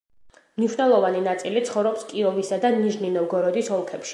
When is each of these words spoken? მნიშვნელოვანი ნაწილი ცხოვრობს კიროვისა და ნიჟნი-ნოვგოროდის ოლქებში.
მნიშვნელოვანი 0.61 1.21
ნაწილი 1.27 1.63
ცხოვრობს 1.69 2.07
კიროვისა 2.13 2.61
და 2.65 2.73
ნიჟნი-ნოვგოროდის 2.79 3.71
ოლქებში. 3.77 4.09